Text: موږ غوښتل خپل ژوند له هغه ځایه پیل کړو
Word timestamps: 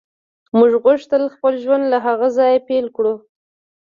موږ 0.57 0.71
غوښتل 0.83 1.23
خپل 1.35 1.53
ژوند 1.63 1.83
له 1.93 1.97
هغه 2.05 2.27
ځایه 2.37 2.59
پیل 2.69 2.85
کړو 2.95 3.13